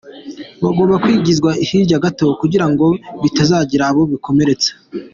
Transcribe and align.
Bagomba 0.63 1.01
kwigizwa 1.03 1.51
hirya 1.69 1.97
gato 2.05 2.27
kugira 2.41 2.65
ngo 2.71 2.87
bitazagira 3.23 3.83
abo 3.91 4.01
bikomeretsa”. 4.11 4.69